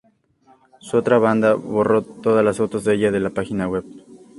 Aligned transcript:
Su 0.79 0.97
otra 0.97 1.19
banda 1.19 1.53
borró 1.53 2.01
todas 2.01 2.43
las 2.43 2.57
fotos 2.57 2.83
de 2.85 2.95
ella 2.95 3.11
de 3.11 3.19
la 3.19 3.29
página 3.29 3.67
web. 3.67 3.85